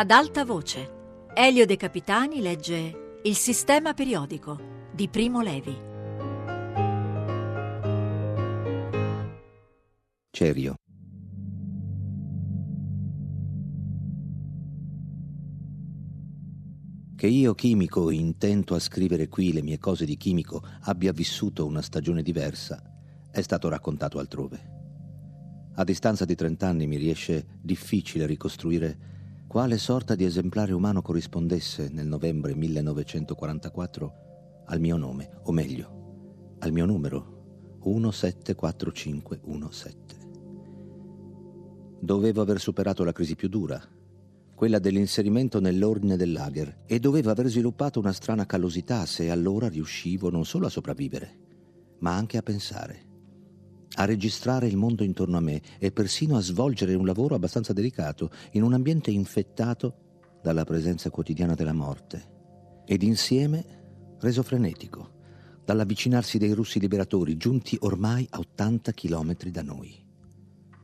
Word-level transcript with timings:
Ad 0.00 0.12
alta 0.12 0.44
voce, 0.44 1.26
Elio 1.34 1.66
De 1.66 1.74
Capitani 1.74 2.40
legge 2.40 3.18
Il 3.24 3.34
sistema 3.34 3.94
periodico 3.94 4.56
di 4.94 5.08
Primo 5.08 5.40
Levi. 5.40 5.76
Cerio. 10.30 10.74
Che 17.16 17.26
io, 17.26 17.54
chimico, 17.54 18.12
intento 18.12 18.76
a 18.76 18.78
scrivere 18.78 19.26
qui 19.26 19.52
le 19.52 19.62
mie 19.62 19.80
cose 19.80 20.04
di 20.04 20.16
chimico, 20.16 20.62
abbia 20.82 21.10
vissuto 21.10 21.66
una 21.66 21.82
stagione 21.82 22.22
diversa, 22.22 22.80
è 23.32 23.40
stato 23.40 23.68
raccontato 23.68 24.20
altrove. 24.20 24.76
A 25.74 25.82
distanza 25.82 26.24
di 26.24 26.36
trent'anni 26.36 26.86
mi 26.86 26.98
riesce 26.98 27.58
difficile 27.60 28.26
ricostruire 28.26 29.16
quale 29.48 29.78
sorta 29.78 30.14
di 30.14 30.26
esemplare 30.26 30.74
umano 30.74 31.00
corrispondesse 31.00 31.88
nel 31.90 32.06
novembre 32.06 32.54
1944 32.54 34.12
al 34.66 34.78
mio 34.78 34.98
nome, 34.98 35.30
o 35.44 35.52
meglio, 35.52 36.56
al 36.58 36.70
mio 36.70 36.84
numero 36.84 37.78
174517. 37.82 40.16
Dovevo 41.98 42.42
aver 42.42 42.60
superato 42.60 43.04
la 43.04 43.12
crisi 43.12 43.36
più 43.36 43.48
dura, 43.48 43.82
quella 44.54 44.78
dell'inserimento 44.78 45.60
nell'ordine 45.60 46.18
del 46.18 46.32
lager, 46.32 46.82
e 46.84 46.98
dovevo 46.98 47.30
aver 47.30 47.46
sviluppato 47.46 47.98
una 47.98 48.12
strana 48.12 48.44
callosità 48.44 49.06
se 49.06 49.30
allora 49.30 49.68
riuscivo 49.68 50.28
non 50.28 50.44
solo 50.44 50.66
a 50.66 50.70
sopravvivere, 50.70 51.38
ma 52.00 52.14
anche 52.14 52.36
a 52.36 52.42
pensare 52.42 53.07
a 53.94 54.04
registrare 54.04 54.66
il 54.66 54.76
mondo 54.76 55.02
intorno 55.02 55.36
a 55.36 55.40
me 55.40 55.60
e 55.78 55.90
persino 55.90 56.36
a 56.36 56.40
svolgere 56.40 56.94
un 56.94 57.06
lavoro 57.06 57.34
abbastanza 57.34 57.72
delicato 57.72 58.30
in 58.52 58.62
un 58.62 58.74
ambiente 58.74 59.10
infettato 59.10 59.94
dalla 60.42 60.64
presenza 60.64 61.10
quotidiana 61.10 61.54
della 61.54 61.72
morte 61.72 62.36
ed 62.84 63.02
insieme 63.02 64.16
reso 64.20 64.42
frenetico 64.42 65.16
dall'avvicinarsi 65.64 66.38
dei 66.38 66.52
russi 66.52 66.80
liberatori 66.80 67.36
giunti 67.36 67.76
ormai 67.80 68.26
a 68.30 68.38
80 68.38 68.92
chilometri 68.92 69.50
da 69.50 69.62
noi. 69.62 69.94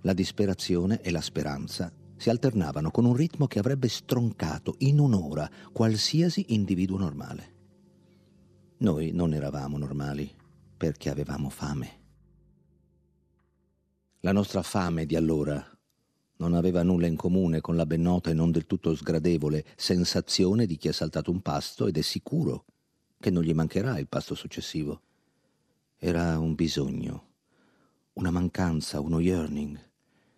La 0.02 0.12
disperazione 0.12 1.00
e 1.00 1.10
la 1.10 1.22
speranza 1.22 1.90
si 2.16 2.28
alternavano 2.28 2.90
con 2.90 3.06
un 3.06 3.14
ritmo 3.14 3.46
che 3.46 3.58
avrebbe 3.58 3.88
stroncato 3.88 4.74
in 4.78 4.98
un'ora 4.98 5.50
qualsiasi 5.72 6.46
individuo 6.48 6.98
normale. 6.98 7.52
Noi 8.78 9.12
non 9.12 9.32
eravamo 9.32 9.78
normali 9.78 10.30
perché 10.76 11.08
avevamo 11.08 11.48
fame. 11.48 12.03
La 14.24 14.32
nostra 14.32 14.62
fame 14.62 15.04
di 15.04 15.16
allora 15.16 15.62
non 16.36 16.54
aveva 16.54 16.82
nulla 16.82 17.06
in 17.06 17.14
comune 17.14 17.60
con 17.60 17.76
la 17.76 17.84
ben 17.84 18.00
nota 18.00 18.30
e 18.30 18.32
non 18.32 18.50
del 18.50 18.64
tutto 18.64 18.94
sgradevole 18.94 19.66
sensazione 19.76 20.64
di 20.64 20.78
chi 20.78 20.88
ha 20.88 20.94
saltato 20.94 21.30
un 21.30 21.42
pasto 21.42 21.86
ed 21.86 21.98
è 21.98 22.00
sicuro 22.00 22.64
che 23.20 23.28
non 23.28 23.42
gli 23.42 23.52
mancherà 23.52 23.98
il 23.98 24.08
pasto 24.08 24.34
successivo. 24.34 25.02
Era 25.98 26.38
un 26.38 26.54
bisogno, 26.54 27.26
una 28.14 28.30
mancanza, 28.30 28.98
uno 28.98 29.20
yearning 29.20 29.78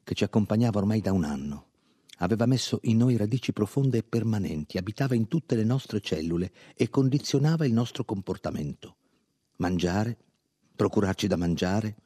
che 0.02 0.14
ci 0.14 0.24
accompagnava 0.24 0.80
ormai 0.80 1.00
da 1.00 1.12
un 1.12 1.22
anno. 1.22 1.66
Aveva 2.16 2.46
messo 2.46 2.80
in 2.82 2.96
noi 2.96 3.16
radici 3.16 3.52
profonde 3.52 3.98
e 3.98 4.02
permanenti, 4.02 4.78
abitava 4.78 5.14
in 5.14 5.28
tutte 5.28 5.54
le 5.54 5.62
nostre 5.62 6.00
cellule 6.00 6.50
e 6.74 6.88
condizionava 6.88 7.64
il 7.64 7.72
nostro 7.72 8.04
comportamento. 8.04 8.96
Mangiare, 9.58 10.18
procurarci 10.74 11.28
da 11.28 11.36
mangiare, 11.36 11.98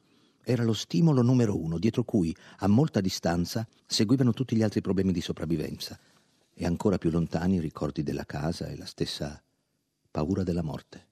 era 0.43 0.63
lo 0.63 0.73
stimolo 0.73 1.21
numero 1.21 1.57
uno, 1.57 1.77
dietro 1.77 2.03
cui, 2.03 2.35
a 2.59 2.67
molta 2.67 3.01
distanza, 3.01 3.67
seguivano 3.85 4.33
tutti 4.33 4.55
gli 4.55 4.63
altri 4.63 4.81
problemi 4.81 5.11
di 5.11 5.21
sopravvivenza 5.21 5.99
e 6.53 6.65
ancora 6.65 6.97
più 6.97 7.09
lontani 7.09 7.55
i 7.55 7.59
ricordi 7.59 8.03
della 8.03 8.25
casa 8.25 8.67
e 8.67 8.77
la 8.77 8.85
stessa 8.85 9.41
paura 10.09 10.43
della 10.43 10.63
morte. 10.63 11.07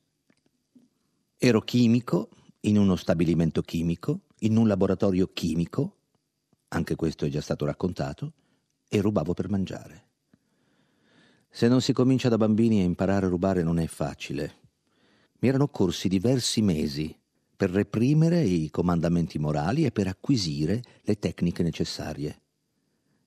Ero 1.37 1.61
chimico 1.61 2.29
in 2.61 2.77
uno 2.77 2.95
stabilimento 2.95 3.61
chimico, 3.61 4.21
in 4.39 4.57
un 4.57 4.67
laboratorio 4.67 5.29
chimico, 5.31 5.95
anche 6.69 6.95
questo 6.95 7.25
è 7.25 7.29
già 7.29 7.41
stato 7.41 7.65
raccontato, 7.65 8.33
e 8.87 9.01
rubavo 9.01 9.33
per 9.33 9.49
mangiare. 9.49 10.07
Se 11.49 11.67
non 11.67 11.81
si 11.81 11.93
comincia 11.93 12.29
da 12.29 12.37
bambini 12.37 12.81
a 12.81 12.83
imparare 12.83 13.25
a 13.25 13.29
rubare 13.29 13.63
non 13.63 13.79
è 13.79 13.87
facile. 13.87 14.55
Mi 15.39 15.47
erano 15.47 15.63
occorsi 15.63 16.07
diversi 16.07 16.61
mesi 16.61 17.17
per 17.59 17.71
reprimere 17.71 18.41
i 18.41 18.69
comandamenti 18.69 19.37
morali 19.37 19.83
e 19.83 19.91
per 19.91 20.07
acquisire 20.07 20.81
le 21.01 21.19
tecniche 21.19 21.61
necessarie. 21.61 22.41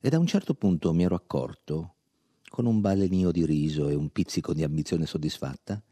E 0.00 0.08
da 0.08 0.18
un 0.18 0.26
certo 0.26 0.54
punto 0.54 0.94
mi 0.94 1.02
ero 1.02 1.14
accorto, 1.14 1.96
con 2.48 2.64
un 2.64 2.80
balenio 2.80 3.30
di 3.30 3.44
riso 3.44 3.90
e 3.90 3.94
un 3.94 4.08
pizzico 4.08 4.54
di 4.54 4.62
ambizione 4.62 5.04
soddisfatta, 5.04 5.82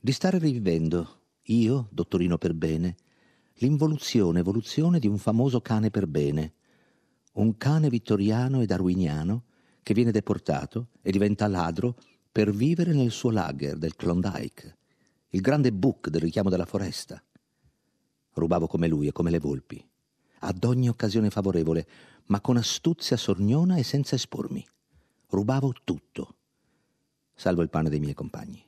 di 0.00 0.12
stare 0.12 0.38
rivivendo, 0.38 1.22
io, 1.46 1.88
dottorino 1.90 2.38
per 2.38 2.54
bene, 2.54 2.94
l'involuzione 3.54 4.38
evoluzione 4.38 5.00
di 5.00 5.08
un 5.08 5.18
famoso 5.18 5.60
cane 5.60 5.90
per 5.90 6.06
bene, 6.06 6.52
un 7.32 7.56
cane 7.56 7.88
vittoriano 7.88 8.60
e 8.60 8.66
darwiniano 8.66 9.42
che 9.82 9.92
viene 9.92 10.12
deportato 10.12 10.90
e 11.02 11.10
diventa 11.10 11.48
ladro 11.48 11.96
per 12.30 12.52
vivere 12.52 12.92
nel 12.92 13.10
suo 13.10 13.30
lager 13.30 13.76
del 13.76 13.96
Klondike, 13.96 14.76
il 15.30 15.40
grande 15.40 15.72
book 15.72 16.10
del 16.10 16.20
richiamo 16.20 16.48
della 16.48 16.64
foresta. 16.64 17.20
Rubavo 18.34 18.66
come 18.66 18.88
lui 18.88 19.06
e 19.06 19.12
come 19.12 19.30
le 19.30 19.38
volpi, 19.38 19.84
ad 20.40 20.64
ogni 20.64 20.88
occasione 20.88 21.30
favorevole, 21.30 21.86
ma 22.26 22.40
con 22.40 22.56
astuzia 22.56 23.16
sorniona 23.16 23.76
e 23.76 23.82
senza 23.82 24.14
espormi. 24.14 24.66
Rubavo 25.28 25.72
tutto, 25.84 26.36
salvo 27.34 27.62
il 27.62 27.70
pane 27.70 27.90
dei 27.90 28.00
miei 28.00 28.14
compagni. 28.14 28.64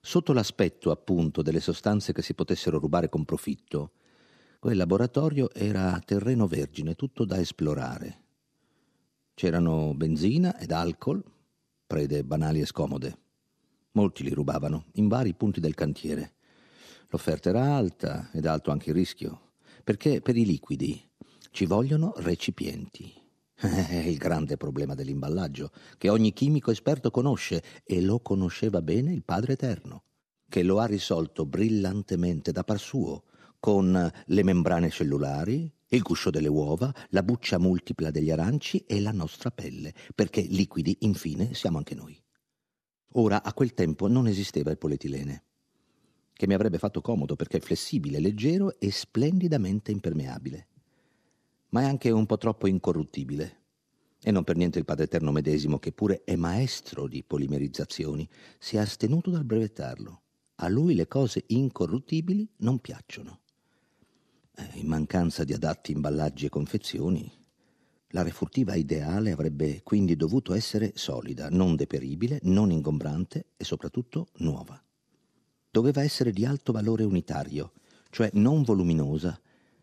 Sotto 0.00 0.32
l'aspetto, 0.32 0.90
appunto, 0.90 1.42
delle 1.42 1.60
sostanze 1.60 2.12
che 2.12 2.22
si 2.22 2.34
potessero 2.34 2.78
rubare 2.78 3.08
con 3.08 3.24
profitto, 3.24 3.92
quel 4.58 4.76
laboratorio 4.76 5.52
era 5.52 6.00
terreno 6.04 6.46
vergine, 6.46 6.94
tutto 6.94 7.24
da 7.24 7.38
esplorare. 7.38 8.20
C'erano 9.34 9.94
benzina 9.94 10.58
ed 10.58 10.72
alcol, 10.72 11.22
prede 11.86 12.24
banali 12.24 12.60
e 12.60 12.66
scomode. 12.66 13.18
Molti 13.92 14.22
li 14.22 14.30
rubavano, 14.30 14.86
in 14.94 15.08
vari 15.08 15.34
punti 15.34 15.60
del 15.60 15.74
cantiere. 15.74 16.34
L'offerta 17.12 17.50
era 17.50 17.74
alta 17.74 18.30
ed 18.32 18.46
alto 18.46 18.70
anche 18.70 18.88
il 18.88 18.96
rischio, 18.96 19.52
perché 19.84 20.22
per 20.22 20.34
i 20.34 20.46
liquidi 20.46 21.10
ci 21.50 21.66
vogliono 21.66 22.14
recipienti. 22.16 23.12
È 23.54 23.94
il 23.96 24.16
grande 24.16 24.56
problema 24.56 24.94
dell'imballaggio, 24.94 25.72
che 25.98 26.08
ogni 26.08 26.32
chimico 26.32 26.70
esperto 26.70 27.10
conosce 27.10 27.62
e 27.84 28.00
lo 28.00 28.20
conosceva 28.20 28.80
bene 28.80 29.12
il 29.12 29.24
Padre 29.24 29.52
Eterno, 29.52 30.04
che 30.48 30.62
lo 30.62 30.78
ha 30.78 30.86
risolto 30.86 31.44
brillantemente 31.44 32.50
da 32.50 32.64
par 32.64 32.78
suo, 32.78 33.24
con 33.60 34.10
le 34.24 34.42
membrane 34.42 34.88
cellulari, 34.88 35.70
il 35.88 36.00
guscio 36.00 36.30
delle 36.30 36.48
uova, 36.48 36.90
la 37.10 37.22
buccia 37.22 37.58
multipla 37.58 38.10
degli 38.10 38.30
aranci 38.30 38.86
e 38.86 39.02
la 39.02 39.12
nostra 39.12 39.50
pelle, 39.50 39.92
perché 40.14 40.40
liquidi, 40.40 40.96
infine, 41.00 41.52
siamo 41.52 41.76
anche 41.76 41.94
noi. 41.94 42.18
Ora, 43.16 43.42
a 43.42 43.52
quel 43.52 43.74
tempo 43.74 44.08
non 44.08 44.26
esisteva 44.26 44.70
il 44.70 44.78
polietilene 44.78 45.44
che 46.32 46.46
mi 46.46 46.54
avrebbe 46.54 46.78
fatto 46.78 47.00
comodo 47.00 47.36
perché 47.36 47.58
è 47.58 47.60
flessibile, 47.60 48.18
leggero 48.18 48.78
e 48.78 48.90
splendidamente 48.90 49.90
impermeabile. 49.90 50.66
Ma 51.70 51.82
è 51.82 51.84
anche 51.84 52.10
un 52.10 52.26
po' 52.26 52.36
troppo 52.36 52.66
incorruttibile. 52.66 53.60
E 54.22 54.30
non 54.30 54.44
per 54.44 54.56
niente 54.56 54.78
il 54.78 54.84
Padre 54.84 55.04
Eterno 55.04 55.32
medesimo, 55.32 55.78
che 55.78 55.92
pure 55.92 56.22
è 56.24 56.36
maestro 56.36 57.08
di 57.08 57.24
polimerizzazioni, 57.24 58.28
si 58.58 58.76
è 58.76 58.80
astenuto 58.80 59.30
dal 59.30 59.44
brevettarlo. 59.44 60.20
A 60.56 60.68
lui 60.68 60.94
le 60.94 61.08
cose 61.08 61.44
incorruttibili 61.48 62.48
non 62.58 62.78
piacciono. 62.78 63.40
Eh, 64.54 64.78
in 64.78 64.86
mancanza 64.86 65.44
di 65.44 65.52
adatti 65.52 65.92
imballaggi 65.92 66.46
e 66.46 66.50
confezioni, 66.50 67.30
la 68.08 68.22
refurtiva 68.22 68.74
ideale 68.74 69.32
avrebbe 69.32 69.82
quindi 69.82 70.14
dovuto 70.14 70.52
essere 70.52 70.92
solida, 70.94 71.48
non 71.48 71.74
deperibile, 71.74 72.38
non 72.42 72.70
ingombrante 72.70 73.46
e 73.56 73.64
soprattutto 73.64 74.28
nuova 74.38 74.80
doveva 75.72 76.02
essere 76.02 76.32
di 76.32 76.44
alto 76.44 76.70
valore 76.70 77.02
unitario, 77.02 77.72
cioè 78.10 78.28
non 78.34 78.62
voluminosa, 78.62 79.40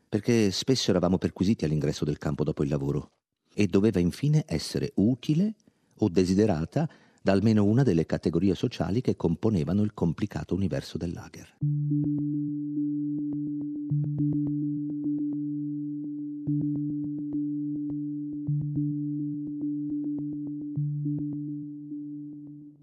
perché 0.07 0.51
spesso 0.51 0.91
eravamo 0.91 1.18
perquisiti 1.18 1.65
all'ingresso 1.65 2.06
del 2.06 2.19
campo 2.19 2.44
dopo 2.44 2.62
il 2.62 2.69
lavoro, 2.69 3.13
e 3.51 3.65
doveva 3.65 4.00
infine 4.00 4.44
essere 4.45 4.91
utile 4.97 5.56
o 5.97 6.07
desiderata 6.07 6.88
da 7.24 7.31
almeno 7.31 7.65
una 7.65 7.81
delle 7.81 8.06
categorie 8.06 8.53
sociali 8.53 9.01
che 9.01 9.15
componevano 9.15 9.81
il 9.81 9.95
complicato 9.95 10.53
universo 10.53 11.00
del 11.00 11.12
lager. 11.12 11.57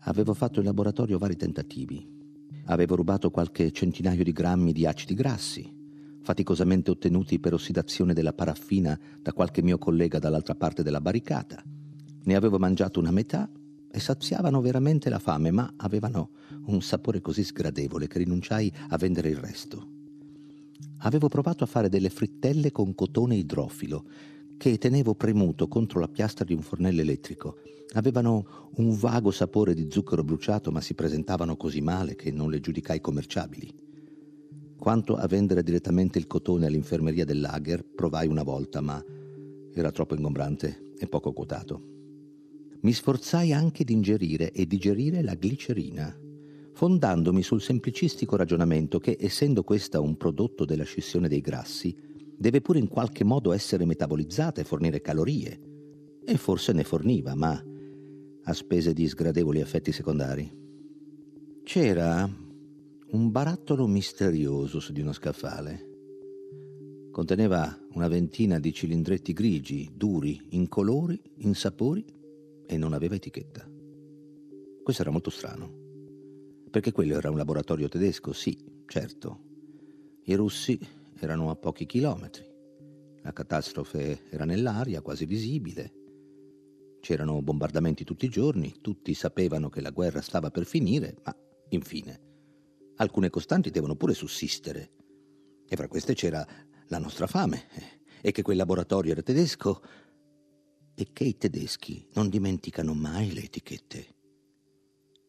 Avevo 0.00 0.34
fatto 0.34 0.58
in 0.58 0.66
laboratorio 0.66 1.18
vari 1.18 1.36
tentativi, 1.36 2.14
Avevo 2.66 2.96
rubato 2.96 3.30
qualche 3.30 3.70
centinaio 3.72 4.24
di 4.24 4.32
grammi 4.32 4.72
di 4.72 4.86
acidi 4.86 5.14
grassi, 5.14 5.72
faticosamente 6.22 6.90
ottenuti 6.90 7.38
per 7.38 7.54
ossidazione 7.54 8.12
della 8.12 8.32
paraffina 8.32 8.98
da 9.20 9.32
qualche 9.32 9.62
mio 9.62 9.78
collega 9.78 10.18
dall'altra 10.18 10.54
parte 10.54 10.82
della 10.82 11.00
barricata, 11.00 11.62
Ne 12.26 12.34
avevo 12.34 12.58
mangiato 12.58 12.98
una 12.98 13.12
metà 13.12 13.48
e 13.88 14.00
saziavano 14.00 14.60
veramente 14.60 15.08
la 15.08 15.20
fame, 15.20 15.52
ma 15.52 15.72
avevano 15.76 16.30
un 16.66 16.82
sapore 16.82 17.20
così 17.20 17.44
sgradevole 17.44 18.08
che 18.08 18.18
rinunciai 18.18 18.72
a 18.88 18.96
vendere 18.96 19.28
il 19.28 19.36
resto. 19.36 19.90
Avevo 20.98 21.28
provato 21.28 21.62
a 21.62 21.68
fare 21.68 21.88
delle 21.88 22.10
frittelle 22.10 22.72
con 22.72 22.96
cotone 22.96 23.36
idrofilo, 23.36 24.04
che 24.56 24.78
tenevo 24.78 25.14
premuto 25.14 25.68
contro 25.68 26.00
la 26.00 26.08
piastra 26.08 26.44
di 26.44 26.54
un 26.54 26.62
fornello 26.62 27.00
elettrico. 27.00 27.58
Avevano 27.92 28.70
un 28.76 28.96
vago 28.96 29.30
sapore 29.30 29.74
di 29.74 29.88
zucchero 29.90 30.24
bruciato, 30.24 30.70
ma 30.70 30.80
si 30.80 30.94
presentavano 30.94 31.56
così 31.56 31.80
male 31.80 32.14
che 32.14 32.30
non 32.30 32.50
le 32.50 32.60
giudicai 32.60 33.00
commerciabili. 33.00 33.84
Quanto 34.78 35.16
a 35.16 35.26
vendere 35.26 35.62
direttamente 35.62 36.18
il 36.18 36.26
cotone 36.26 36.66
all'infermeria 36.66 37.24
del 37.24 37.40
lager, 37.40 37.84
provai 37.84 38.26
una 38.28 38.42
volta, 38.42 38.80
ma 38.80 39.02
era 39.72 39.90
troppo 39.90 40.14
ingombrante 40.14 40.92
e 40.98 41.06
poco 41.06 41.32
quotato 41.32 41.94
mi 42.86 42.92
sforzai 42.92 43.52
anche 43.52 43.82
di 43.82 43.92
ingerire 43.92 44.52
e 44.52 44.64
digerire 44.64 45.20
la 45.20 45.34
glicerina, 45.34 46.16
fondandomi 46.72 47.42
sul 47.42 47.60
semplicistico 47.60 48.36
ragionamento 48.36 49.00
che, 49.00 49.16
essendo 49.18 49.64
questa 49.64 50.00
un 50.00 50.16
prodotto 50.16 50.64
della 50.64 50.84
scissione 50.84 51.26
dei 51.26 51.40
grassi, 51.40 51.96
deve 52.36 52.60
pure 52.60 52.78
in 52.78 52.88
qualche 52.88 53.24
modo 53.24 53.52
essere 53.52 53.84
metabolizzata 53.84 54.60
e 54.60 54.64
fornire 54.64 55.00
calorie. 55.00 55.60
E 56.24 56.36
forse 56.36 56.72
ne 56.72 56.84
forniva, 56.84 57.34
ma 57.34 57.62
a 58.42 58.52
spese 58.52 58.92
di 58.92 59.08
sgradevoli 59.08 59.60
effetti 59.60 59.92
secondari. 59.92 60.64
C'era 61.62 62.28
un 63.08 63.30
barattolo 63.30 63.86
misterioso 63.86 64.80
su 64.80 64.92
di 64.92 65.00
uno 65.00 65.12
scaffale. 65.12 65.94
Conteneva 67.10 67.78
una 67.94 68.08
ventina 68.08 68.58
di 68.58 68.72
cilindretti 68.72 69.32
grigi, 69.32 69.90
duri, 69.94 70.40
incolori, 70.50 71.20
insapori 71.38 72.04
e 72.66 72.76
non 72.76 72.92
aveva 72.92 73.14
etichetta. 73.14 73.68
Questo 74.82 75.02
era 75.02 75.10
molto 75.10 75.30
strano, 75.30 75.72
perché 76.70 76.92
quello 76.92 77.16
era 77.16 77.30
un 77.30 77.36
laboratorio 77.36 77.88
tedesco, 77.88 78.32
sì, 78.32 78.56
certo. 78.86 79.40
I 80.24 80.34
russi 80.34 80.78
erano 81.18 81.50
a 81.50 81.56
pochi 81.56 81.86
chilometri. 81.86 82.44
La 83.22 83.32
catastrofe 83.32 84.28
era 84.30 84.44
nell'aria, 84.44 85.02
quasi 85.02 85.26
visibile. 85.26 85.92
C'erano 87.00 87.42
bombardamenti 87.42 88.04
tutti 88.04 88.26
i 88.26 88.30
giorni, 88.30 88.80
tutti 88.80 89.14
sapevano 89.14 89.68
che 89.68 89.80
la 89.80 89.90
guerra 89.90 90.20
stava 90.20 90.50
per 90.50 90.64
finire, 90.64 91.16
ma 91.24 91.36
infine, 91.70 92.20
alcune 92.96 93.30
costanti 93.30 93.70
devono 93.70 93.96
pure 93.96 94.14
sussistere. 94.14 94.92
E 95.68 95.76
fra 95.76 95.88
queste 95.88 96.14
c'era 96.14 96.46
la 96.88 96.98
nostra 96.98 97.26
fame, 97.26 97.64
e 98.20 98.30
che 98.32 98.42
quel 98.42 98.56
laboratorio 98.56 99.12
era 99.12 99.22
tedesco 99.22 99.82
e 100.94 101.08
che 101.12 101.24
i 101.24 101.36
tedeschi 101.36 102.08
non 102.14 102.28
dimenticano 102.28 102.94
mai 102.94 103.32
le 103.32 103.44
etichette. 103.44 104.15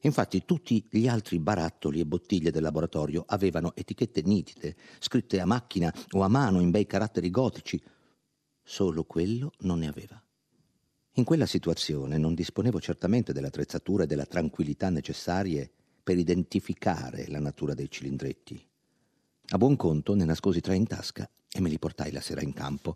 Infatti 0.01 0.43
tutti 0.45 0.85
gli 0.89 1.07
altri 1.07 1.39
barattoli 1.39 1.99
e 1.99 2.05
bottiglie 2.05 2.51
del 2.51 2.61
laboratorio 2.61 3.23
avevano 3.27 3.75
etichette 3.75 4.21
nitide, 4.21 4.75
scritte 4.99 5.39
a 5.39 5.45
macchina 5.45 5.93
o 6.11 6.21
a 6.21 6.27
mano 6.27 6.59
in 6.61 6.69
bei 6.69 6.85
caratteri 6.85 7.29
gotici. 7.29 7.81
Solo 8.63 9.03
quello 9.03 9.51
non 9.59 9.79
ne 9.79 9.87
aveva. 9.87 10.21
In 11.13 11.23
quella 11.23 11.47
situazione 11.47 12.17
non 12.17 12.35
disponevo 12.35 12.79
certamente 12.79 13.33
dell'attrezzatura 13.33 14.03
e 14.03 14.07
della 14.07 14.25
tranquillità 14.25 14.89
necessarie 14.89 15.69
per 16.03 16.17
identificare 16.17 17.27
la 17.27 17.39
natura 17.39 17.73
dei 17.73 17.89
cilindretti. 17.89 18.63
A 19.49 19.57
buon 19.57 19.75
conto 19.75 20.13
ne 20.13 20.25
nascosi 20.25 20.61
tre 20.61 20.75
in 20.75 20.85
tasca 20.85 21.27
e 21.49 21.59
me 21.59 21.69
li 21.69 21.79
portai 21.79 22.11
la 22.11 22.21
sera 22.21 22.41
in 22.41 22.53
campo. 22.53 22.95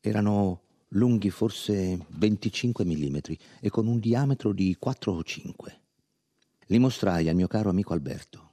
Erano 0.00 0.62
lunghi 0.94 1.30
forse 1.30 2.06
25 2.08 2.84
mm 2.84 3.16
e 3.60 3.68
con 3.68 3.86
un 3.86 3.98
diametro 3.98 4.52
di 4.52 4.74
4 4.78 5.12
o 5.12 5.22
5. 5.22 5.79
Li 6.70 6.78
mostrai 6.78 7.28
al 7.28 7.34
mio 7.34 7.48
caro 7.48 7.68
amico 7.68 7.94
Alberto. 7.94 8.50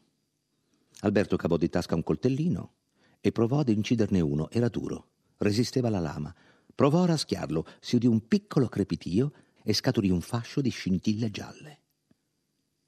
Alberto 1.01 1.35
cavò 1.35 1.55
di 1.55 1.69
tasca 1.69 1.93
un 1.93 2.01
coltellino 2.01 2.73
e 3.21 3.31
provò 3.31 3.59
ad 3.59 3.69
inciderne 3.69 4.21
uno. 4.21 4.49
Era 4.49 4.69
duro, 4.69 5.09
resisteva 5.37 5.89
alla 5.89 5.99
lama. 5.99 6.33
Provò 6.73 7.03
a 7.03 7.05
raschiarlo, 7.05 7.67
si 7.79 7.95
udì 7.95 8.07
un 8.07 8.27
piccolo 8.27 8.69
crepitio 8.69 9.33
e 9.61 9.71
scaturì 9.71 10.09
un 10.09 10.21
fascio 10.21 10.61
di 10.61 10.69
scintille 10.71 11.29
gialle. 11.29 11.79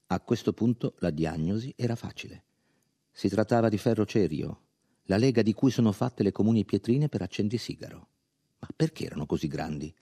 A 0.07 0.19
questo 0.19 0.51
punto 0.51 0.95
la 0.97 1.11
diagnosi 1.11 1.71
era 1.77 1.95
facile. 1.95 2.45
Si 3.11 3.29
trattava 3.29 3.69
di 3.69 3.77
ferro 3.77 4.07
cerio, 4.07 4.61
la 5.03 5.17
lega 5.17 5.43
di 5.43 5.53
cui 5.53 5.69
sono 5.69 5.91
fatte 5.91 6.23
le 6.23 6.31
comuni 6.31 6.65
pietrine 6.65 7.07
per 7.07 7.21
accendisigaro. 7.21 8.07
Ma 8.57 8.67
perché 8.75 9.05
erano 9.05 9.27
così 9.27 9.47
grandi? 9.47 9.93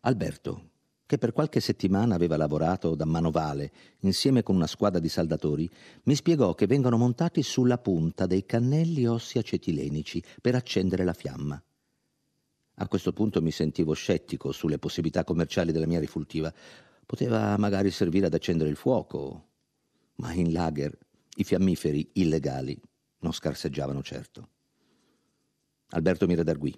Alberto, 0.00 0.70
che 1.06 1.18
per 1.18 1.32
qualche 1.32 1.60
settimana 1.60 2.14
aveva 2.14 2.36
lavorato 2.36 2.94
da 2.94 3.04
manovale 3.04 3.72
insieme 4.00 4.42
con 4.42 4.56
una 4.56 4.66
squadra 4.66 4.98
di 4.98 5.08
saldatori, 5.08 5.68
mi 6.04 6.14
spiegò 6.14 6.54
che 6.54 6.66
vengono 6.66 6.96
montati 6.96 7.42
sulla 7.42 7.78
punta 7.78 8.26
dei 8.26 8.46
cannelli 8.46 9.06
ossi 9.06 9.38
acetilenici 9.38 10.22
per 10.40 10.54
accendere 10.54 11.04
la 11.04 11.12
fiamma. 11.12 11.62
A 12.76 12.88
questo 12.88 13.12
punto 13.12 13.42
mi 13.42 13.50
sentivo 13.50 13.92
scettico 13.92 14.50
sulle 14.50 14.78
possibilità 14.78 15.24
commerciali 15.24 15.72
della 15.72 15.86
mia 15.86 16.00
rifultiva. 16.00 16.52
Poteva 17.04 17.56
magari 17.58 17.90
servire 17.90 18.26
ad 18.26 18.34
accendere 18.34 18.70
il 18.70 18.76
fuoco, 18.76 19.48
ma 20.16 20.32
in 20.32 20.52
lager 20.52 20.96
i 21.36 21.44
fiammiferi 21.44 22.10
illegali 22.14 22.80
non 23.20 23.32
scarseggiavano 23.32 24.02
certo. 24.02 24.48
Alberto 25.90 26.26
mi 26.26 26.34
redarguì. 26.34 26.76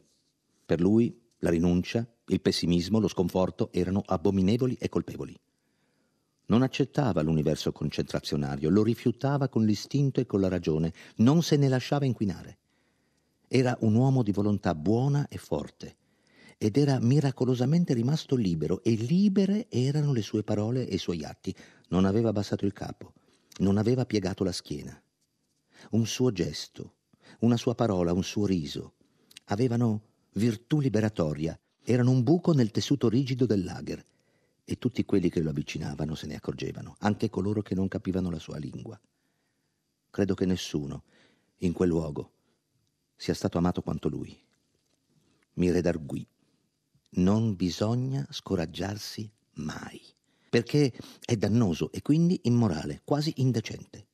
Per 0.67 0.81
lui 0.81 1.17
la 1.39 1.51
rinuncia, 1.51 2.07
il 2.27 2.41
pessimismo, 2.41 2.99
lo 2.99 3.09
sconforto 3.09 3.71
erano 3.73 4.03
abominevoli 4.05 4.77
e 4.79 4.89
colpevoli. 4.89 5.39
Non 6.47 6.63
accettava 6.63 7.23
l'universo 7.23 7.73
concentrazionario, 7.73 8.71
lo 8.71 8.83
rifiutava 8.83 9.49
con 9.49 9.65
l'istinto 9.65 10.21
e 10.21 10.27
con 10.27 10.41
la 10.41 10.49
ragione, 10.49 10.93
non 11.17 11.43
se 11.43 11.57
ne 11.57 11.69
lasciava 11.69 12.05
inquinare. 12.05 12.59
Era 13.49 13.77
un 13.81 13.95
uomo 13.95 14.23
di 14.23 14.33
volontà 14.33 14.75
buona 14.75 15.27
e 15.29 15.39
forte 15.39 15.97
ed 16.57 16.77
era 16.77 16.99
miracolosamente 17.01 17.95
rimasto 17.95 18.37
libero 18.37 18.83
e 18.83 18.93
libere 18.93 19.67
erano 19.69 20.13
le 20.13 20.23
sue 20.23 20.43
parole 20.43 20.87
e 20.89 20.95
i 20.95 20.99
suoi 20.99 21.25
atti. 21.25 21.55
Non 21.89 22.05
aveva 22.05 22.31
abbassato 22.31 22.65
il 22.65 22.73
capo, 22.73 23.13
non 23.59 23.77
aveva 23.77 24.07
piegato 24.07 24.45
la 24.45 24.53
schiena. 24.53 25.01
Un 25.91 26.07
suo 26.07 26.33
gesto, 26.33 26.95
una 27.41 27.57
sua 27.57 27.75
parola, 27.75 28.13
un 28.13 28.25
suo 28.25 28.47
riso 28.47 28.95
avevano 29.47 30.03
virtù 30.35 30.81
liberatoria, 30.81 31.59
erano 31.85 32.11
un 32.11 32.23
buco 32.23 32.53
nel 32.53 32.71
tessuto 32.71 33.09
rigido 33.09 33.47
del 33.47 33.63
lager 33.63 34.05
e 34.65 34.79
tutti 34.79 35.05
quelli 35.05 35.29
che 35.29 35.41
lo 35.41 35.51
avvicinavano 35.51 36.15
se 36.15 36.27
ne 36.27 36.35
accorgevano, 36.35 36.97
anche 37.01 37.29
coloro 37.29 37.63
che 37.63 37.75
non 37.75 37.89
capivano 37.89 38.31
la 38.31 38.39
sua 38.39 38.57
lingua. 38.57 38.99
Credo 40.11 40.35
che 40.35 40.47
nessuno, 40.47 41.05
in 41.59 41.73
quel 41.73 41.89
luogo, 41.89 42.33
sia 43.17 43.35
stato 43.35 43.59
amato 43.59 43.83
quanto 43.83 44.09
lui. 44.09 44.37
Mi 45.55 45.71
redarguì. 45.71 46.27
Non 47.17 47.55
bisogna 47.55 48.27
scoraggiarsi 48.31 49.31
mai, 49.55 50.01
perché 50.51 50.93
è 51.25 51.37
dannoso 51.37 51.93
e 51.93 52.03
quindi 52.03 52.41
immorale, 52.45 53.03
quasi 53.05 53.35
indecente. 53.37 54.07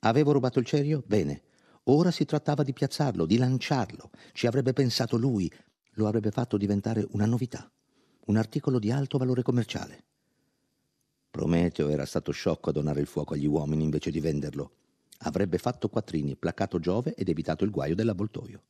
Avevo 0.00 0.32
rubato 0.32 0.58
il 0.58 0.64
cerio? 0.64 1.02
Bene, 1.06 1.42
Ora 1.86 2.12
si 2.12 2.24
trattava 2.24 2.62
di 2.62 2.72
piazzarlo, 2.72 3.26
di 3.26 3.36
lanciarlo. 3.36 4.10
Ci 4.32 4.46
avrebbe 4.46 4.72
pensato 4.72 5.16
lui. 5.16 5.52
Lo 5.96 6.06
avrebbe 6.06 6.30
fatto 6.30 6.56
diventare 6.56 7.06
una 7.10 7.26
novità, 7.26 7.70
un 8.26 8.36
articolo 8.36 8.78
di 8.78 8.90
alto 8.90 9.18
valore 9.18 9.42
commerciale. 9.42 10.04
Prometeo 11.30 11.88
era 11.88 12.06
stato 12.06 12.32
sciocco 12.32 12.70
a 12.70 12.72
donare 12.72 13.00
il 13.00 13.06
fuoco 13.06 13.34
agli 13.34 13.46
uomini 13.46 13.84
invece 13.84 14.10
di 14.10 14.20
venderlo. 14.20 14.72
Avrebbe 15.24 15.58
fatto 15.58 15.88
quattrini, 15.88 16.36
placato 16.36 16.78
Giove 16.78 17.14
ed 17.14 17.28
evitato 17.28 17.64
il 17.64 17.70
guaio 17.70 17.94
dell'avvoltoio. 17.94 18.62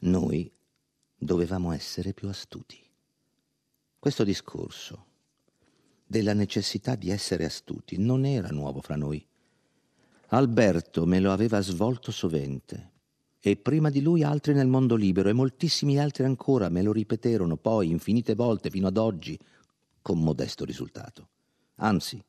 Noi 0.00 0.52
dovevamo 1.16 1.72
essere 1.72 2.12
più 2.12 2.28
astuti. 2.28 2.78
Questo 3.98 4.24
discorso 4.24 5.06
della 6.06 6.34
necessità 6.34 6.94
di 6.94 7.10
essere 7.10 7.44
astuti 7.44 7.98
non 7.98 8.24
era 8.24 8.48
nuovo 8.48 8.80
fra 8.80 8.96
noi. 8.96 9.26
Alberto 10.28 11.06
me 11.06 11.20
lo 11.20 11.32
aveva 11.32 11.60
svolto 11.60 12.12
sovente 12.12 12.94
e 13.48 13.54
prima 13.54 13.90
di 13.90 14.02
lui 14.02 14.24
altri 14.24 14.54
nel 14.54 14.66
mondo 14.66 14.96
libero 14.96 15.28
e 15.28 15.32
moltissimi 15.32 16.00
altri 16.00 16.24
ancora 16.24 16.68
me 16.68 16.82
lo 16.82 16.90
ripeterono 16.90 17.56
poi 17.56 17.90
infinite 17.90 18.34
volte 18.34 18.70
fino 18.70 18.88
ad 18.88 18.96
oggi 18.96 19.38
con 20.02 20.18
modesto 20.18 20.64
risultato. 20.64 21.28
Anzi, 21.76 22.20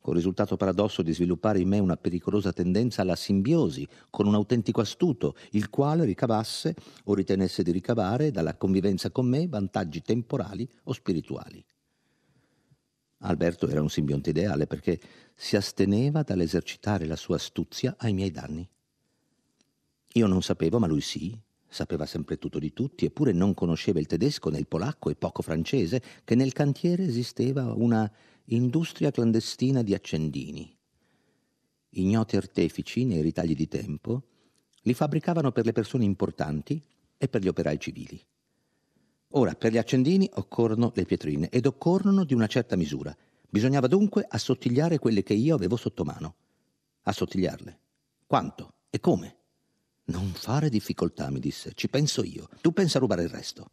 col 0.00 0.16
risultato 0.16 0.56
paradosso 0.56 1.02
di 1.02 1.12
sviluppare 1.12 1.60
in 1.60 1.68
me 1.68 1.78
una 1.78 1.96
pericolosa 1.96 2.52
tendenza 2.52 3.02
alla 3.02 3.14
simbiosi 3.14 3.86
con 4.10 4.26
un 4.26 4.34
autentico 4.34 4.80
astuto, 4.80 5.36
il 5.50 5.70
quale 5.70 6.04
ricavasse 6.04 6.74
o 7.04 7.14
ritenesse 7.14 7.62
di 7.62 7.70
ricavare 7.70 8.32
dalla 8.32 8.56
convivenza 8.56 9.12
con 9.12 9.28
me 9.28 9.46
vantaggi 9.46 10.02
temporali 10.02 10.68
o 10.82 10.92
spirituali. 10.92 11.64
Alberto 13.18 13.68
era 13.68 13.82
un 13.82 13.88
simbionte 13.88 14.30
ideale 14.30 14.66
perché 14.66 14.98
si 15.32 15.54
asteneva 15.54 16.22
dall'esercitare 16.22 17.06
la 17.06 17.14
sua 17.14 17.36
astuzia 17.36 17.94
ai 17.98 18.14
miei 18.14 18.32
danni. 18.32 18.68
Io 20.14 20.26
non 20.26 20.42
sapevo, 20.42 20.78
ma 20.78 20.86
lui 20.86 21.00
sì, 21.00 21.38
Sapeva 21.72 22.04
sempre 22.04 22.36
tutto 22.36 22.58
di 22.58 22.72
tutti, 22.72 23.04
eppure 23.04 23.30
non 23.30 23.54
conosceva 23.54 24.00
il 24.00 24.06
tedesco 24.06 24.50
né 24.50 24.58
il 24.58 24.66
polacco 24.66 25.08
e 25.08 25.14
poco 25.14 25.40
francese, 25.40 26.02
che 26.24 26.34
nel 26.34 26.52
cantiere 26.52 27.04
esisteva 27.04 27.72
una 27.72 28.10
industria 28.46 29.12
clandestina 29.12 29.82
di 29.82 29.94
accendini. 29.94 30.76
Ignoti 31.90 32.36
artefici, 32.36 33.04
nei 33.04 33.20
ritagli 33.20 33.54
di 33.54 33.68
tempo, 33.68 34.24
li 34.82 34.94
fabbricavano 34.94 35.52
per 35.52 35.64
le 35.64 35.70
persone 35.70 36.02
importanti 36.02 36.82
e 37.16 37.28
per 37.28 37.40
gli 37.40 37.46
operai 37.46 37.78
civili. 37.78 38.20
Ora, 39.34 39.54
per 39.54 39.70
gli 39.70 39.78
accendini 39.78 40.28
occorrono 40.34 40.90
le 40.92 41.04
pietrine 41.04 41.50
ed 41.50 41.66
occorrono 41.66 42.24
di 42.24 42.34
una 42.34 42.48
certa 42.48 42.74
misura. 42.74 43.16
Bisognava 43.48 43.86
dunque 43.86 44.26
assottigliare 44.28 44.98
quelle 44.98 45.22
che 45.22 45.34
io 45.34 45.54
avevo 45.54 45.76
sotto 45.76 46.02
mano. 46.02 46.34
Assottigliarle. 47.02 47.78
Quanto 48.26 48.72
e 48.90 48.98
come? 48.98 49.39
Non 50.10 50.32
fare 50.32 50.68
difficoltà, 50.70 51.30
mi 51.30 51.38
disse, 51.38 51.70
ci 51.74 51.88
penso 51.88 52.24
io. 52.24 52.48
Tu 52.60 52.72
pensa 52.72 52.98
a 52.98 53.00
rubare 53.00 53.22
il 53.22 53.28
resto. 53.28 53.70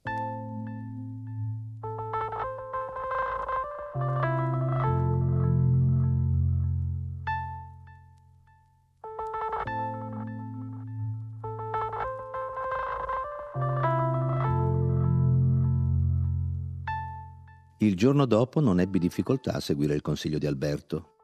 Il 17.80 17.96
giorno 17.96 18.26
dopo 18.26 18.60
non 18.60 18.80
ebbi 18.80 19.00
difficoltà 19.00 19.54
a 19.54 19.60
seguire 19.60 19.96
il 19.96 20.02
consiglio 20.02 20.38
di 20.38 20.46
Alberto. 20.46 21.17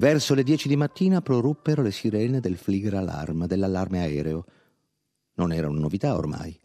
Verso 0.00 0.34
le 0.34 0.44
dieci 0.44 0.68
di 0.68 0.76
mattina 0.76 1.20
proruppero 1.20 1.82
le 1.82 1.90
sirene 1.90 2.38
del 2.38 2.56
Flieger 2.56 2.94
Alarm, 2.94 3.46
dell'allarme 3.46 3.98
aereo. 3.98 4.44
Non 5.34 5.52
era 5.52 5.68
una 5.68 5.80
novità 5.80 6.14
ormai, 6.14 6.56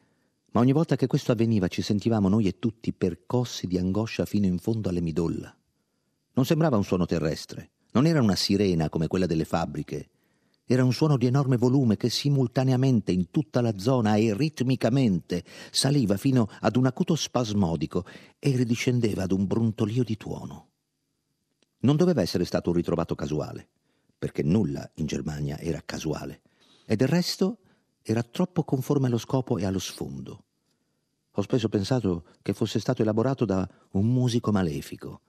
ma 0.51 0.59
ogni 0.59 0.71
volta 0.71 0.95
che 0.95 1.07
questo 1.07 1.31
avveniva 1.31 1.67
ci 1.67 1.81
sentivamo 1.81 2.29
noi 2.29 2.45
e 2.45 2.59
tutti 2.59 2.93
percossi 2.93 3.65
di 3.65 3.79
angoscia 3.79 4.25
fino 4.25 4.45
in 4.45 4.59
fondo 4.59 4.89
alle 4.89 5.01
midolla. 5.01 5.51
Non 6.33 6.45
sembrava 6.45 6.77
un 6.77 6.83
suono 6.83 7.07
terrestre, 7.07 7.71
non 7.93 8.05
era 8.05 8.21
una 8.21 8.35
sirena 8.35 8.89
come 8.89 9.07
quella 9.07 9.25
delle 9.25 9.45
fabbriche, 9.45 10.09
era 10.63 10.83
un 10.83 10.93
suono 10.93 11.17
di 11.17 11.25
enorme 11.25 11.57
volume 11.57 11.97
che 11.97 12.11
simultaneamente 12.11 13.11
in 13.11 13.31
tutta 13.31 13.61
la 13.61 13.79
zona 13.79 14.13
e 14.13 14.35
ritmicamente 14.35 15.43
saliva 15.71 16.17
fino 16.17 16.49
ad 16.59 16.75
un 16.75 16.85
acuto 16.85 17.15
spasmodico 17.15 18.05
e 18.37 18.55
ridiscendeva 18.55 19.23
ad 19.23 19.31
un 19.31 19.47
brontolio 19.47 20.03
di 20.03 20.17
tuono 20.17 20.67
non 21.83 21.95
doveva 21.95 22.21
essere 22.21 22.45
stato 22.45 22.69
un 22.69 22.75
ritrovato 22.75 23.15
casuale, 23.15 23.67
perché 24.17 24.43
nulla 24.43 24.89
in 24.95 25.05
Germania 25.05 25.57
era 25.59 25.81
casuale, 25.83 26.41
e 26.85 26.95
del 26.95 27.07
resto 27.07 27.59
era 28.01 28.23
troppo 28.23 28.63
conforme 28.63 29.07
allo 29.07 29.17
scopo 29.17 29.57
e 29.57 29.65
allo 29.65 29.79
sfondo. 29.79 30.43
Ho 31.31 31.41
spesso 31.41 31.69
pensato 31.69 32.25
che 32.41 32.53
fosse 32.53 32.79
stato 32.79 33.01
elaborato 33.01 33.45
da 33.45 33.67
un 33.91 34.05
musico 34.05 34.51
malefico, 34.51 35.21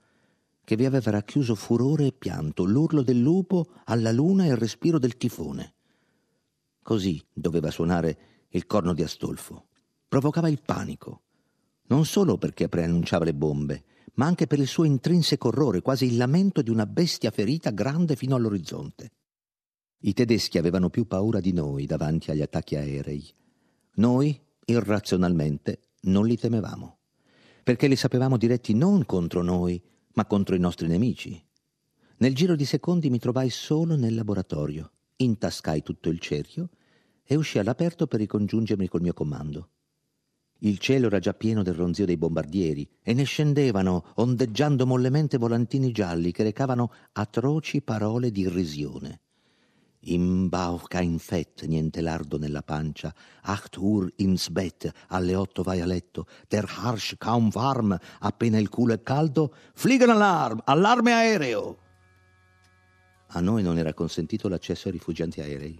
che 0.63 0.75
vi 0.75 0.85
aveva 0.85 1.11
racchiuso 1.11 1.55
furore 1.55 2.07
e 2.07 2.11
pianto, 2.11 2.63
l'urlo 2.63 3.01
del 3.01 3.19
lupo 3.19 3.67
alla 3.85 4.11
luna 4.11 4.45
e 4.45 4.49
il 4.49 4.57
respiro 4.57 4.99
del 4.99 5.17
tifone. 5.17 5.73
Così 6.81 7.23
doveva 7.33 7.71
suonare 7.71 8.45
il 8.49 8.65
corno 8.65 8.93
di 8.93 9.03
Astolfo. 9.03 9.67
Provocava 10.07 10.49
il 10.49 10.61
panico, 10.61 11.21
non 11.87 12.05
solo 12.05 12.37
perché 12.37 12.69
preannunciava 12.69 13.25
le 13.25 13.33
bombe, 13.33 13.83
ma 14.15 14.25
anche 14.25 14.47
per 14.47 14.59
il 14.59 14.67
suo 14.67 14.83
intrinseco 14.83 15.47
orrore, 15.47 15.81
quasi 15.81 16.05
il 16.05 16.17
lamento 16.17 16.61
di 16.61 16.69
una 16.69 16.85
bestia 16.85 17.31
ferita 17.31 17.71
grande 17.71 18.15
fino 18.15 18.35
all'orizzonte. 18.35 19.11
I 19.99 20.13
tedeschi 20.13 20.57
avevano 20.57 20.89
più 20.89 21.07
paura 21.07 21.39
di 21.39 21.51
noi 21.51 21.85
davanti 21.85 22.31
agli 22.31 22.41
attacchi 22.41 22.75
aerei. 22.75 23.27
Noi, 23.95 24.39
irrazionalmente, 24.65 25.79
non 26.01 26.25
li 26.25 26.37
temevamo, 26.37 26.99
perché 27.63 27.87
li 27.87 27.95
sapevamo 27.95 28.37
diretti 28.37 28.73
non 28.73 29.05
contro 29.05 29.41
noi, 29.41 29.81
ma 30.13 30.25
contro 30.25 30.55
i 30.55 30.59
nostri 30.59 30.87
nemici. 30.87 31.43
Nel 32.17 32.35
giro 32.35 32.55
di 32.55 32.65
secondi 32.65 33.09
mi 33.09 33.19
trovai 33.19 33.49
solo 33.49 33.95
nel 33.95 34.15
laboratorio, 34.15 34.91
intascai 35.17 35.81
tutto 35.81 36.09
il 36.09 36.19
cerchio 36.19 36.69
e 37.23 37.35
uscì 37.35 37.57
all'aperto 37.57 38.07
per 38.07 38.19
ricongiungermi 38.19 38.87
col 38.87 39.01
mio 39.01 39.13
comando. 39.13 39.69
Il 40.59 40.79
cielo 40.79 41.07
era 41.07 41.19
già 41.19 41.33
pieno 41.33 41.63
del 41.63 41.73
ronzio 41.73 42.05
dei 42.05 42.17
bombardieri 42.17 42.89
e 43.03 43.13
ne 43.13 43.23
scendevano, 43.23 44.13
ondeggiando 44.15 44.85
mollemente, 44.85 45.37
volantini 45.37 45.91
gialli 45.91 46.31
che 46.31 46.43
recavano 46.43 46.91
atroci 47.11 47.81
parole 47.81 48.31
di 48.31 48.41
irrisione. 48.41 49.19
Im 50.07 50.49
Bauch 50.49 50.87
kein 50.87 51.17
Fett, 51.17 51.63
niente 51.65 51.99
lardo 51.99 52.37
nella 52.37 52.61
pancia. 52.61 53.13
Acht 53.41 53.75
Uhr 53.77 54.11
ins 54.17 54.49
Bett, 54.49 54.89
alle 55.07 55.35
otto 55.35 55.63
vai 55.63 55.81
a 55.81 55.85
letto. 55.85 56.27
Der 56.47 56.65
Harsch 56.67 57.15
kaum 57.17 57.49
warm, 57.51 57.97
appena 58.19 58.59
il 58.59 58.69
culo 58.69 58.93
è 58.93 59.01
caldo. 59.01 59.53
Fliegenalarm, 59.73 60.61
allarme 60.65 61.11
aereo! 61.11 61.77
A 63.29 63.39
noi 63.41 63.63
non 63.63 63.77
era 63.77 63.93
consentito 63.93 64.47
l'accesso 64.47 64.87
ai 64.87 64.93
rifugiati 64.93 65.41
aerei. 65.41 65.79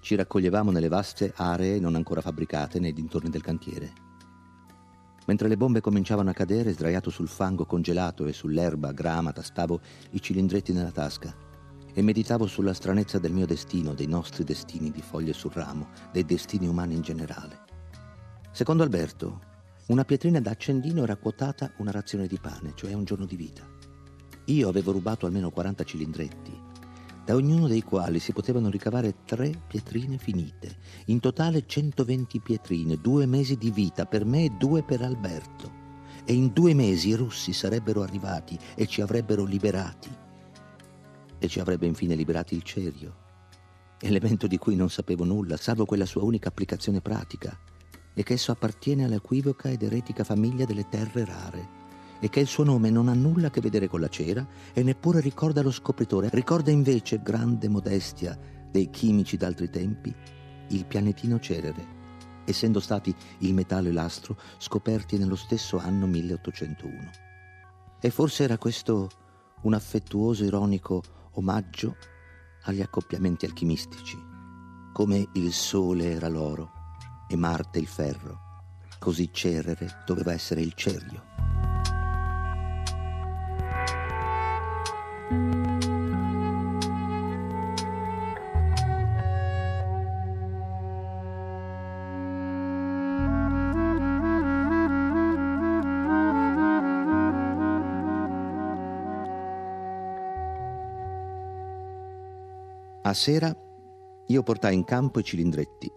Ci 0.00 0.16
raccoglievamo 0.16 0.70
nelle 0.70 0.88
vaste 0.88 1.32
aree 1.36 1.78
non 1.78 1.94
ancora 1.94 2.20
fabbricate 2.20 2.80
nei 2.80 2.92
dintorni 2.92 3.30
del 3.30 3.42
cantiere. 3.42 4.09
Mentre 5.26 5.48
le 5.48 5.56
bombe 5.56 5.80
cominciavano 5.80 6.30
a 6.30 6.34
cadere, 6.34 6.72
sdraiato 6.72 7.10
sul 7.10 7.28
fango 7.28 7.64
congelato 7.64 8.26
e 8.26 8.32
sull'erba 8.32 8.92
grama, 8.92 9.32
tastavo 9.32 9.80
i 10.10 10.20
cilindretti 10.20 10.72
nella 10.72 10.90
tasca 10.90 11.48
e 11.92 12.02
meditavo 12.02 12.46
sulla 12.46 12.72
stranezza 12.72 13.18
del 13.18 13.32
mio 13.32 13.46
destino, 13.46 13.94
dei 13.94 14.06
nostri 14.06 14.44
destini 14.44 14.90
di 14.90 15.02
foglie 15.02 15.32
sul 15.32 15.52
ramo, 15.52 15.88
dei 16.12 16.24
destini 16.24 16.66
umani 16.66 16.94
in 16.94 17.02
generale. 17.02 17.58
Secondo 18.52 18.82
Alberto, 18.82 19.40
una 19.86 20.04
pietrina 20.04 20.40
da 20.40 20.50
accendino 20.50 21.02
era 21.02 21.16
quotata 21.16 21.72
una 21.78 21.90
razione 21.90 22.26
di 22.26 22.38
pane, 22.38 22.72
cioè 22.74 22.92
un 22.92 23.04
giorno 23.04 23.26
di 23.26 23.36
vita. 23.36 23.66
Io 24.46 24.68
avevo 24.68 24.92
rubato 24.92 25.26
almeno 25.26 25.50
40 25.50 25.84
cilindretti 25.84 26.59
da 27.30 27.36
ognuno 27.36 27.68
dei 27.68 27.82
quali 27.82 28.18
si 28.18 28.32
potevano 28.32 28.68
ricavare 28.68 29.22
tre 29.24 29.52
pietrine 29.68 30.18
finite. 30.18 30.78
In 31.06 31.20
totale 31.20 31.64
120 31.64 32.40
pietrine, 32.40 32.96
due 32.96 33.24
mesi 33.24 33.56
di 33.56 33.70
vita 33.70 34.04
per 34.04 34.24
me 34.24 34.46
e 34.46 34.50
due 34.58 34.82
per 34.82 35.00
Alberto. 35.00 35.70
E 36.24 36.32
in 36.32 36.52
due 36.52 36.74
mesi 36.74 37.10
i 37.10 37.14
russi 37.14 37.52
sarebbero 37.52 38.02
arrivati 38.02 38.58
e 38.74 38.84
ci 38.88 39.00
avrebbero 39.00 39.44
liberati. 39.44 40.10
E 41.38 41.46
ci 41.46 41.60
avrebbe 41.60 41.86
infine 41.86 42.16
liberati 42.16 42.56
il 42.56 42.64
cerio, 42.64 43.14
elemento 44.00 44.48
di 44.48 44.58
cui 44.58 44.74
non 44.74 44.90
sapevo 44.90 45.22
nulla, 45.22 45.56
salvo 45.56 45.84
quella 45.84 46.06
sua 46.06 46.24
unica 46.24 46.48
applicazione 46.48 47.00
pratica, 47.00 47.56
e 48.12 48.24
che 48.24 48.32
esso 48.32 48.50
appartiene 48.50 49.04
all'equivoca 49.04 49.70
ed 49.70 49.84
eretica 49.84 50.24
famiglia 50.24 50.64
delle 50.64 50.88
terre 50.88 51.24
rare 51.24 51.79
e 52.20 52.28
che 52.28 52.40
il 52.40 52.46
suo 52.46 52.64
nome 52.64 52.90
non 52.90 53.08
ha 53.08 53.14
nulla 53.14 53.48
a 53.48 53.50
che 53.50 53.60
vedere 53.60 53.88
con 53.88 54.00
la 54.00 54.08
cera 54.08 54.46
e 54.72 54.82
neppure 54.82 55.20
ricorda 55.20 55.62
lo 55.62 55.70
scopritore, 55.70 56.28
ricorda 56.32 56.70
invece, 56.70 57.22
grande 57.22 57.68
modestia 57.68 58.38
dei 58.70 58.90
chimici 58.90 59.36
d'altri 59.36 59.70
tempi, 59.70 60.14
il 60.68 60.84
pianetino 60.86 61.40
Cerere, 61.40 61.98
essendo 62.44 62.78
stati 62.78 63.14
il 63.38 63.54
metallo 63.54 63.88
e 63.88 63.92
l'astro 63.92 64.36
scoperti 64.58 65.18
nello 65.18 65.36
stesso 65.36 65.78
anno 65.78 66.06
1801. 66.06 67.10
E 68.00 68.10
forse 68.10 68.44
era 68.44 68.58
questo 68.58 69.08
un 69.62 69.74
affettuoso 69.74 70.44
ironico 70.44 71.02
omaggio 71.32 71.96
agli 72.64 72.80
accoppiamenti 72.80 73.46
alchimistici, 73.46 74.18
come 74.92 75.28
il 75.34 75.52
sole 75.52 76.12
era 76.12 76.28
l'oro 76.28 76.72
e 77.28 77.36
Marte 77.36 77.78
il 77.78 77.86
ferro, 77.86 78.48
così 78.98 79.30
Cerere 79.32 80.02
doveva 80.04 80.32
essere 80.32 80.60
il 80.60 80.74
cerio. 80.74 81.29
A 103.10 103.12
sera 103.12 103.52
io 104.28 104.42
portai 104.44 104.72
in 104.72 104.84
campo 104.84 105.18
i 105.18 105.24
cilindretti 105.24 105.90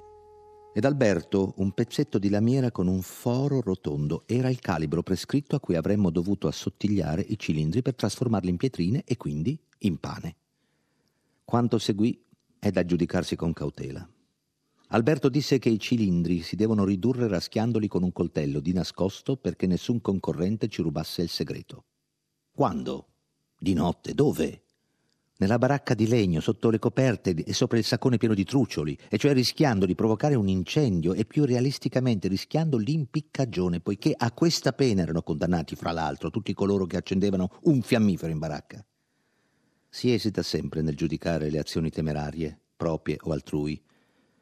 ed 0.73 0.83
Alberto 0.83 1.53
un 1.57 1.71
pezzetto 1.71 2.17
di 2.17 2.27
lamiera 2.27 2.71
con 2.71 2.87
un 2.87 3.03
foro 3.03 3.61
rotondo. 3.61 4.23
Era 4.25 4.49
il 4.49 4.59
calibro 4.59 5.03
prescritto 5.03 5.55
a 5.55 5.59
cui 5.59 5.75
avremmo 5.75 6.09
dovuto 6.09 6.47
assottigliare 6.47 7.21
i 7.21 7.37
cilindri 7.37 7.83
per 7.83 7.93
trasformarli 7.93 8.49
in 8.49 8.57
pietrine 8.57 9.03
e 9.05 9.15
quindi 9.15 9.55
in 9.81 9.99
pane. 9.99 10.35
Quanto 11.45 11.77
seguì 11.77 12.19
è 12.57 12.71
da 12.71 12.83
giudicarsi 12.83 13.35
con 13.35 13.53
cautela. 13.53 14.09
Alberto 14.87 15.29
disse 15.29 15.59
che 15.59 15.69
i 15.69 15.77
cilindri 15.77 16.41
si 16.41 16.55
devono 16.55 16.83
ridurre 16.83 17.27
raschiandoli 17.27 17.87
con 17.87 18.01
un 18.01 18.11
coltello 18.11 18.59
di 18.59 18.73
nascosto 18.73 19.37
perché 19.37 19.67
nessun 19.67 20.01
concorrente 20.01 20.67
ci 20.67 20.81
rubasse 20.81 21.21
il 21.21 21.29
segreto. 21.29 21.85
Quando? 22.51 23.09
Di 23.55 23.75
notte? 23.75 24.15
Dove? 24.15 24.63
Nella 25.43 25.57
baracca 25.57 25.93
di 25.93 26.07
legno, 26.07 26.39
sotto 26.39 26.69
le 26.69 26.79
coperte 26.79 27.31
e 27.31 27.53
sopra 27.53 27.77
il 27.77 27.83
saccone 27.83 28.17
pieno 28.17 28.33
di 28.33 28.45
trucioli, 28.45 28.97
e 29.09 29.17
cioè 29.17 29.33
rischiando 29.33 29.85
di 29.85 29.93
provocare 29.93 30.35
un 30.35 30.47
incendio 30.47 31.13
e 31.13 31.25
più 31.25 31.43
realisticamente 31.43 32.29
rischiando 32.29 32.77
l'impiccagione, 32.77 33.81
poiché 33.81 34.13
a 34.15 34.31
questa 34.31 34.71
pena 34.71 35.01
erano 35.01 35.21
condannati, 35.21 35.75
fra 35.75 35.91
l'altro, 35.91 36.29
tutti 36.29 36.53
coloro 36.53 36.85
che 36.85 36.97
accendevano 36.97 37.59
un 37.63 37.81
fiammifero 37.81 38.31
in 38.31 38.39
baracca. 38.39 38.85
Si 39.89 40.11
esita 40.11 40.41
sempre 40.41 40.81
nel 40.81 40.95
giudicare 40.95 41.49
le 41.49 41.59
azioni 41.59 41.89
temerarie, 41.89 42.57
proprie 42.75 43.17
o 43.21 43.31
altrui, 43.33 43.79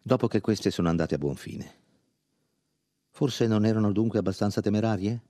dopo 0.02 0.28
che 0.28 0.40
queste 0.40 0.70
sono 0.70 0.90
andate 0.90 1.16
a 1.16 1.18
buon 1.18 1.36
fine. 1.36 1.80
Forse 3.10 3.48
non 3.48 3.66
erano 3.66 3.92
dunque 3.92 4.20
abbastanza 4.20 4.62
temerarie? 4.62 5.22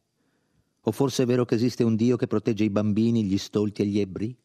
O 0.82 0.92
forse 0.92 1.24
è 1.24 1.26
vero 1.26 1.46
che 1.46 1.56
esiste 1.56 1.84
un 1.84 1.96
Dio 1.96 2.18
che 2.18 2.28
protegge 2.28 2.64
i 2.64 2.70
bambini, 2.70 3.24
gli 3.24 3.38
stolti 3.38 3.82
e 3.82 3.86
gli 3.86 4.00
ebbri? 4.00 4.38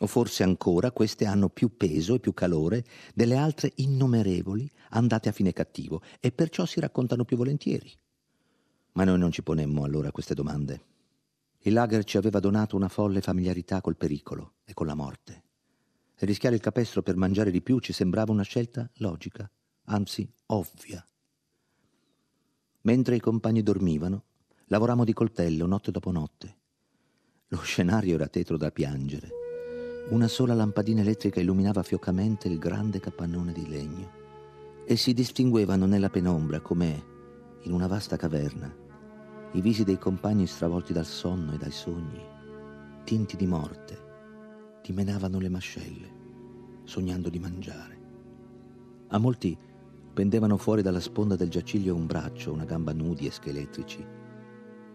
O 0.00 0.06
forse 0.06 0.42
ancora 0.42 0.90
queste 0.90 1.24
hanno 1.24 1.48
più 1.48 1.76
peso 1.76 2.14
e 2.14 2.20
più 2.20 2.34
calore 2.34 2.84
delle 3.14 3.36
altre 3.36 3.72
innumerevoli 3.76 4.70
andate 4.90 5.30
a 5.30 5.32
fine 5.32 5.52
cattivo 5.52 6.02
e 6.20 6.32
perciò 6.32 6.66
si 6.66 6.80
raccontano 6.80 7.24
più 7.24 7.36
volentieri. 7.36 7.90
Ma 8.92 9.04
noi 9.04 9.18
non 9.18 9.32
ci 9.32 9.42
ponemmo 9.42 9.84
allora 9.84 10.10
queste 10.10 10.34
domande. 10.34 10.84
Il 11.60 11.72
lager 11.72 12.04
ci 12.04 12.16
aveva 12.18 12.40
donato 12.40 12.76
una 12.76 12.88
folle 12.88 13.20
familiarità 13.20 13.80
col 13.80 13.96
pericolo 13.96 14.56
e 14.64 14.74
con 14.74 14.86
la 14.86 14.94
morte. 14.94 15.44
E 16.14 16.26
rischiare 16.26 16.54
il 16.54 16.60
capestro 16.60 17.02
per 17.02 17.16
mangiare 17.16 17.50
di 17.50 17.62
più 17.62 17.78
ci 17.78 17.92
sembrava 17.92 18.32
una 18.32 18.42
scelta 18.42 18.88
logica, 18.96 19.50
anzi 19.84 20.30
ovvia. 20.46 21.06
Mentre 22.82 23.16
i 23.16 23.20
compagni 23.20 23.62
dormivano, 23.62 24.24
lavorammo 24.66 25.04
di 25.04 25.12
coltello 25.12 25.66
notte 25.66 25.90
dopo 25.90 26.10
notte. 26.10 26.56
Lo 27.48 27.60
scenario 27.62 28.14
era 28.14 28.28
tetro 28.28 28.56
da 28.56 28.70
piangere. 28.70 29.45
Una 30.08 30.28
sola 30.28 30.54
lampadina 30.54 31.00
elettrica 31.00 31.40
illuminava 31.40 31.82
fiocamente 31.82 32.46
il 32.46 32.58
grande 32.58 33.00
capannone 33.00 33.52
di 33.52 33.68
legno 33.68 34.08
e 34.84 34.94
si 34.96 35.12
distinguevano 35.12 35.84
nella 35.84 36.10
penombra 36.10 36.60
come 36.60 37.04
in 37.62 37.72
una 37.72 37.88
vasta 37.88 38.16
caverna 38.16 38.72
i 39.52 39.60
visi 39.60 39.82
dei 39.82 39.98
compagni 39.98 40.46
stravolti 40.46 40.92
dal 40.92 41.06
sonno 41.06 41.54
e 41.54 41.56
dai 41.56 41.72
sogni, 41.72 42.22
tinti 43.02 43.36
di 43.36 43.48
morte, 43.48 43.98
dimenavano 44.80 45.40
le 45.40 45.48
mascelle, 45.48 46.10
sognando 46.84 47.28
di 47.28 47.40
mangiare. 47.40 47.98
A 49.08 49.18
molti 49.18 49.58
pendevano 50.14 50.56
fuori 50.56 50.82
dalla 50.82 51.00
sponda 51.00 51.34
del 51.34 51.48
giaciglio 51.48 51.96
un 51.96 52.06
braccio, 52.06 52.52
una 52.52 52.64
gamba 52.64 52.92
nudi 52.92 53.26
e 53.26 53.32
scheletrici. 53.32 54.06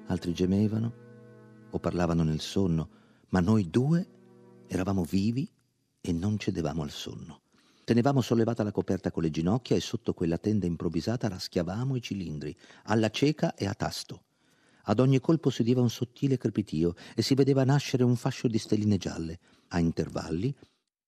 Altri 0.05 0.31
gemevano 0.31 0.93
o 1.69 1.79
parlavano 1.79 2.23
nel 2.23 2.39
sonno, 2.39 2.87
ma 3.29 3.41
noi 3.41 3.69
due 3.69 4.19
Eravamo 4.73 5.03
vivi 5.03 5.51
e 5.99 6.13
non 6.13 6.37
cedevamo 6.37 6.81
al 6.81 6.91
sonno. 6.91 7.41
Tenevamo 7.83 8.21
sollevata 8.21 8.63
la 8.63 8.71
coperta 8.71 9.11
con 9.11 9.21
le 9.21 9.29
ginocchia 9.29 9.75
e 9.75 9.81
sotto 9.81 10.13
quella 10.13 10.37
tenda 10.37 10.65
improvvisata 10.65 11.27
raschiavamo 11.27 11.97
i 11.97 12.01
cilindri, 12.01 12.55
alla 12.83 13.09
cieca 13.09 13.53
e 13.55 13.67
a 13.67 13.73
tasto. 13.73 14.23
Ad 14.83 15.01
ogni 15.01 15.19
colpo 15.19 15.49
si 15.49 15.59
udiva 15.59 15.81
un 15.81 15.89
sottile 15.89 16.37
crepitio 16.37 16.95
e 17.13 17.21
si 17.21 17.35
vedeva 17.35 17.65
nascere 17.65 18.05
un 18.05 18.15
fascio 18.15 18.47
di 18.47 18.57
stelline 18.57 18.95
gialle. 18.95 19.39
A 19.67 19.79
intervalli 19.79 20.55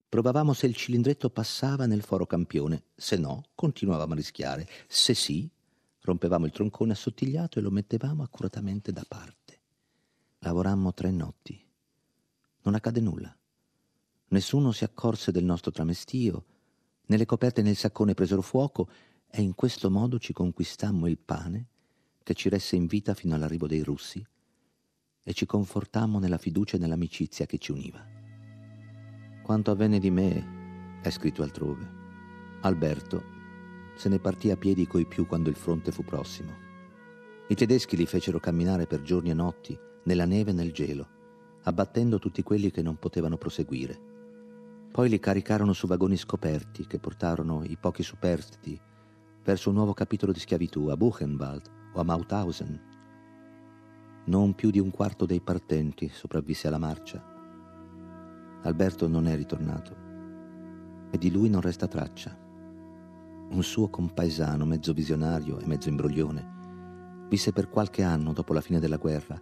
provavamo 0.10 0.51
se 0.51 0.65
il 0.65 0.75
cilindretto 0.75 1.29
passava 1.29 1.86
nel 1.86 2.01
foro 2.01 2.25
campione, 2.25 2.84
se 2.93 3.15
no 3.15 3.46
continuavamo 3.55 4.12
a 4.12 4.17
rischiare, 4.17 4.67
se 4.89 5.13
sì 5.13 5.50
rompevamo 6.01 6.46
il 6.46 6.51
troncone 6.51 6.91
assottigliato 6.91 7.60
e 7.60 7.62
lo 7.62 7.72
mettevamo 7.72 8.24
accuratamente 8.24 8.91
da 8.91 9.05
parte. 9.08 9.62
Lavorammo 10.39 10.93
tre 10.93 11.12
notti. 11.12 11.65
Non 12.63 12.75
accade 12.75 13.00
nulla. 13.00 13.34
Nessuno 14.33 14.71
si 14.71 14.83
accorse 14.83 15.31
del 15.31 15.43
nostro 15.43 15.69
tramestio, 15.69 16.45
né 17.05 17.17
le 17.17 17.25
coperte 17.25 17.61
nel 17.61 17.75
saccone 17.75 18.15
presero 18.15 18.41
fuoco 18.41 18.89
e 19.29 19.43
in 19.43 19.53
questo 19.53 19.91
modo 19.91 20.17
ci 20.17 20.33
conquistammo 20.33 21.05
il 21.05 21.19
pane 21.19 21.67
che 22.23 22.33
ci 22.33 22.49
resse 22.49 22.75
in 22.75 22.87
vita 22.87 23.13
fino 23.13 23.35
all'arrivo 23.35 23.67
dei 23.67 23.83
russi 23.83 24.25
e 25.22 25.33
ci 25.33 25.46
confortammo 25.46 26.17
nella 26.17 26.39
fiducia 26.39 26.77
e 26.77 26.79
nell'amicizia 26.79 27.46
che 27.46 27.59
ci 27.59 27.72
univa. 27.72 28.03
Quanto 29.43 29.69
avvenne 29.69 30.00
di 30.00 30.09
me 30.09 31.00
è 31.03 31.11
scritto 31.11 31.43
altrove. 31.43 31.87
Alberto 32.61 33.24
se 33.96 34.09
ne 34.09 34.17
partì 34.17 34.50
a 34.50 34.57
piedi 34.57 34.87
coi 34.87 35.05
più 35.05 35.27
quando 35.27 35.50
il 35.50 35.55
fronte 35.55 35.91
fu 35.91 36.03
prossimo. 36.03 36.51
I 37.50 37.53
tedeschi 37.53 37.96
li 37.96 38.07
fecero 38.07 38.39
camminare 38.39 38.87
per 38.87 39.03
giorni 39.03 39.29
e 39.29 39.35
notti, 39.35 39.77
nella 40.05 40.25
neve 40.25 40.50
e 40.50 40.53
nel 40.55 40.72
gelo, 40.72 41.07
abbattendo 41.65 42.17
tutti 42.17 42.41
quelli 42.41 42.72
che 42.72 42.81
non 42.81 42.98
potevano 42.98 43.37
proseguire. 43.37 44.12
Poi 44.94 45.10
li 45.10 45.20
caricarono 45.20 45.74
su 45.74 45.88
vagoni 45.88 46.16
scoperti 46.16 46.86
che 46.86 47.00
portarono 47.00 47.64
i 47.64 47.77
pochi 47.77 48.03
superstiti 48.03 48.79
verso 49.44 49.70
un 49.70 49.75
nuovo 49.75 49.94
capitolo 49.94 50.32
di 50.32 50.38
schiavitù 50.40 50.86
a 50.86 50.96
Buchenwald 50.96 51.68
o 51.96 52.00
a 52.00 52.03
Mauthausen. 52.03 52.82
Non 54.25 54.53
più 54.53 54.70
di 54.70 54.77
un 54.77 54.92
quarto 54.92 55.25
dei 55.25 55.42
partenti 55.42 56.10
sopravvisse 56.10 56.68
alla 56.68 56.77
marcia. 56.77 57.25
Alberto 58.62 59.08
non 59.08 59.25
è 59.25 59.36
ritornato 59.36 59.96
e 61.10 61.18
di 61.18 61.32
lui 61.32 61.50
non 61.50 61.62
resta 61.62 61.88
traccia. 61.88 62.38
Un 63.50 63.64
suo 63.64 63.90
compaesano, 63.90 64.64
mezzo 64.64 64.94
visionario 64.94 65.58
e 65.60 65.66
mezzo 65.66 65.90
imbroglione, 65.90 67.25
visse 67.29 67.51
per 67.51 67.68
qualche 67.68 68.03
anno 68.03 68.32
dopo 68.32 68.53
la 68.53 68.62
fine 68.62 68.79
della 68.79 68.98
guerra, 68.98 69.42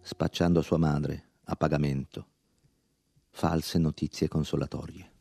spacciando 0.00 0.60
a 0.60 0.62
sua 0.62 0.78
madre 0.78 1.32
a 1.44 1.56
pagamento 1.56 2.28
false 3.36 3.78
notizie 3.78 4.28
consolatorie. 4.28 5.15